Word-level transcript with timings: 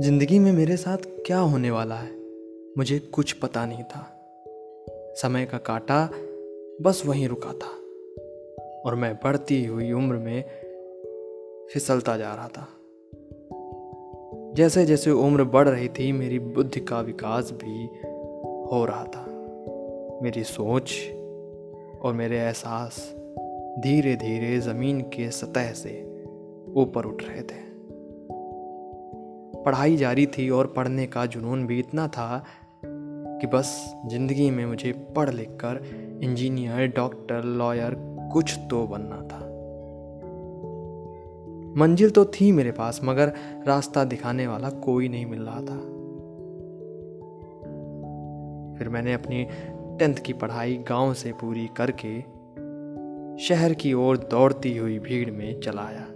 ज़िंदगी 0.00 0.38
में 0.38 0.52
मेरे 0.52 0.76
साथ 0.76 0.96
क्या 1.26 1.38
होने 1.38 1.70
वाला 1.70 1.94
है? 1.94 2.10
मुझे 2.78 2.98
कुछ 2.98 3.32
पता 3.32 3.66
नहीं 3.66 3.82
था। 3.82 4.16
समय 5.14 5.46
का 5.46 5.58
कांटा 5.58 6.10
बस 6.82 7.02
वहीं 7.06 7.28
रुका 7.28 7.52
था 7.52 7.70
और 8.80 8.94
मैं 8.94 9.14
बढ़ती 9.14 9.64
हुई 9.64 9.92
उम्र 9.92 10.16
में 10.16 10.42
फिसलता 11.72 12.16
जा 12.16 12.34
रहा 12.34 12.48
था। 12.48 12.68
जैसे 14.54 14.86
जैसे 14.86 15.10
उम्र 15.10 15.44
बढ़ 15.44 15.68
रही 15.68 15.88
थी, 15.88 16.12
मेरी 16.12 16.38
बुद्धि 16.38 16.80
का 16.80 17.00
विकास 17.00 17.50
भी 17.50 17.86
हो 18.72 18.84
रहा 18.84 19.04
था। 19.04 19.26
मेरी 20.22 20.44
सोच 20.44 20.92
और 22.02 22.12
मेरे 22.12 22.38
एहसास 22.38 23.14
धीरे 23.78 24.16
धीरे 24.16 24.58
ज़मीन 24.60 25.00
के 25.00 25.30
सतह 25.30 25.72
से 25.72 26.24
ऊपर 26.76 27.04
उठ 27.04 27.22
रहे 27.22 27.42
थे। 27.42 27.75
पढ़ाई 29.66 29.96
जारी 29.96 30.26
थी 30.26 30.50
और 30.50 30.66
पढ़ने 30.66 31.06
का 31.06 31.26
जुनून 31.26 31.66
भी 31.66 31.78
इतना 31.78 32.08
था 32.08 32.44
कि 32.84 33.46
बस 33.46 33.94
ज़िंदगी 34.06 34.50
में 34.50 34.66
मुझे 34.66 34.92
पढ़ 35.16 35.30
लिख 35.30 35.48
कर 35.48 35.80
इंजीनियर, 36.22 36.86
डॉक्टर, 36.86 37.44
लॉयर 37.44 37.96
कुछ 38.32 38.58
तो 38.70 38.86
बनना 38.86 39.16
था। 39.16 39.44
मंजिल 41.80 42.10
तो 42.10 42.24
थी 42.24 42.52
मेरे 42.52 42.72
पास, 42.72 43.00
मगर 43.04 43.32
रास्ता 43.66 44.04
दिखाने 44.04 44.46
वाला 44.46 44.70
कोई 44.70 45.08
नहीं 45.08 45.26
मिल 45.26 45.42
रहा 45.42 45.60
था। 45.60 45.78
फिर 48.78 48.88
मैंने 48.88 49.12
अपनी 49.12 49.44
टेंथ 49.98 50.14
की 50.14 50.32
पढ़ाई 50.32 50.76
गाँव 50.88 51.14
से 51.14 51.32
पूरी 51.32 51.68
करके 51.80 52.20
शहर 53.44 53.74
की 53.74 53.92
ओर 53.92 54.16
दौड़ती 54.16 54.76
हुई 54.76 54.98
भीड़ 54.98 55.30
में 55.30 55.60
चलाया। 55.60 56.06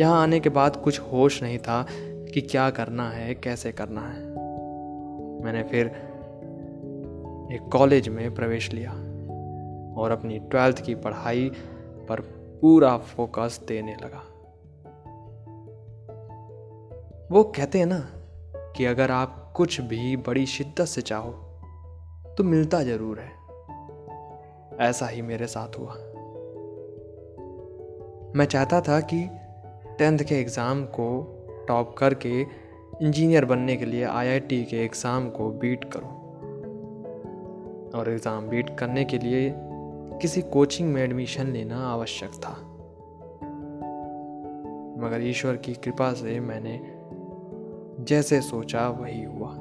यहाँ 0.00 0.22
आने 0.22 0.40
के 0.40 0.48
बाद 0.48 0.76
कुछ 0.76 1.00
होश 1.00 1.42
नहीं 1.42 1.58
था 1.58 1.86
कि 1.90 2.40
क्या 2.40 2.70
करना 2.70 3.10
है, 3.10 3.34
कैसे 3.34 3.72
करना 3.72 4.00
है। 4.00 4.22
मैंने 5.44 5.62
फिर 5.62 5.86
एक 7.54 7.68
कॉलेज 7.72 8.08
में 8.08 8.34
प्रवेश 8.34 8.72
लिया 8.72 8.90
और 10.00 10.10
अपनी 10.10 10.38
ट्वेल्थ 10.38 10.82
की 10.82 10.94
पढ़ाई 10.94 11.50
पर 12.08 12.20
पूरा 12.60 12.96
फोकस 12.98 13.60
देने 13.68 13.94
लगा। 13.94 14.22
वो 17.30 17.42
कहते 17.56 17.78
हैं 17.78 17.86
ना 17.86 17.98
कि 18.76 18.84
अगर 18.84 19.10
आप 19.10 19.52
कुछ 19.56 19.80
भी 19.80 20.16
बड़ी 20.16 20.46
शिद्दत 20.46 20.84
से 20.84 21.00
चाहो 21.00 21.32
तो 22.38 22.44
मिलता 22.44 22.82
ज़रूर 22.82 23.18
है। 23.18 23.30
ऐसा 24.88 25.06
ही 25.06 25.22
मेरे 25.22 25.46
साथ 25.46 25.78
हुआ। 25.78 25.94
मैं 28.36 28.44
चाहता 28.44 28.80
था 28.80 29.00
कि 29.00 29.39
टेंथ 30.00 30.18
के 30.18 30.34
एग्ज़ाम 30.34 30.84
को 30.84 31.06
टॉप 31.68 31.94
करके 31.98 32.40
इंजीनियर 32.40 33.44
बनने 33.44 33.76
के 33.76 33.84
लिए 33.84 34.04
आईआईटी 34.04 34.62
के 34.64 34.76
एग्ज़ाम 34.76 35.28
को 35.30 35.48
बीट 35.50 35.84
करूँ। 35.84 36.12
और 37.94 38.08
एग्ज़ाम 38.08 38.48
बीट 38.48 38.70
करने 38.78 39.04
के 39.04 39.18
लिए 39.18 39.52
किसी 40.20 40.42
कोचिंग 40.42 40.92
में 40.92 41.02
एडमिशन 41.02 41.46
लेना 41.46 41.80
आवश्यक 41.88 42.30
था। 42.30 42.52
मगर 45.04 45.26
ईश्वर 45.26 45.56
की 45.56 45.74
कृपा 45.74 46.12
से 46.12 46.40
मैंने 46.40 46.80
जैसे 48.04 48.40
सोचा 48.40 48.88
वही 48.88 49.22
हुआ। 49.22 49.52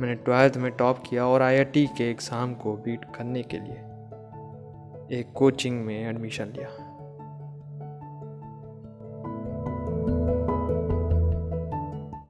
मैंने 0.00 0.14
ट्वेल्थ 0.14 0.56
में 0.56 0.70
टॉप 0.72 1.02
किया 1.10 1.26
और 1.26 1.42
आईआईटी 1.42 1.86
के 1.86 2.10
एग्ज़ाम 2.10 2.54
को 2.54 2.76
बीट 2.76 3.04
करने 3.04 3.42
के 3.42 3.58
लिए 3.58 5.18
एक 5.20 5.32
कोचिंग 5.34 5.84
में 5.84 6.08
एडमिशन 6.08 6.52
लिया। 6.56 6.87